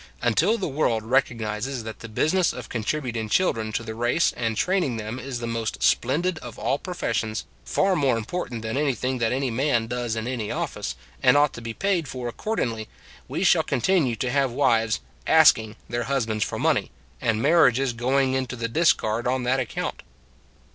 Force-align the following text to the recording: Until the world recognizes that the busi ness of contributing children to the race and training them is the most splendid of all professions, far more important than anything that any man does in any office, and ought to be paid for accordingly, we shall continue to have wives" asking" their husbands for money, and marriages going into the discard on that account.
Until 0.23 0.57
the 0.57 0.67
world 0.67 1.03
recognizes 1.03 1.83
that 1.83 1.99
the 1.99 2.09
busi 2.09 2.33
ness 2.33 2.53
of 2.53 2.69
contributing 2.69 3.29
children 3.29 3.71
to 3.73 3.83
the 3.83 3.93
race 3.93 4.33
and 4.35 4.57
training 4.57 4.97
them 4.97 5.19
is 5.19 5.37
the 5.37 5.45
most 5.45 5.83
splendid 5.83 6.39
of 6.39 6.57
all 6.57 6.79
professions, 6.79 7.45
far 7.65 7.95
more 7.95 8.17
important 8.17 8.63
than 8.63 8.77
anything 8.77 9.19
that 9.19 9.31
any 9.31 9.51
man 9.51 9.85
does 9.85 10.15
in 10.15 10.25
any 10.27 10.49
office, 10.49 10.95
and 11.21 11.37
ought 11.37 11.53
to 11.53 11.61
be 11.61 11.75
paid 11.75 12.07
for 12.07 12.27
accordingly, 12.27 12.87
we 13.27 13.43
shall 13.43 13.61
continue 13.61 14.15
to 14.15 14.31
have 14.31 14.49
wives" 14.51 15.01
asking" 15.27 15.75
their 15.87 16.05
husbands 16.05 16.43
for 16.43 16.57
money, 16.57 16.89
and 17.21 17.39
marriages 17.39 17.93
going 17.93 18.33
into 18.33 18.55
the 18.55 18.67
discard 18.67 19.27
on 19.27 19.43
that 19.43 19.59
account. 19.59 20.01